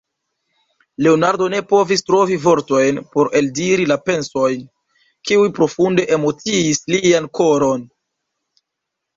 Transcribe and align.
Leonardo 1.07 1.49
ne 1.53 1.59
povis 1.73 2.01
trovi 2.07 2.37
vortojn 2.45 2.97
por 3.17 3.29
eldiri 3.41 3.87
la 3.91 3.97
pensojn, 4.07 4.65
kiuj 5.31 5.47
profunde 5.61 6.09
emociis 6.19 6.83
lian 6.97 7.29
koron. 7.43 7.87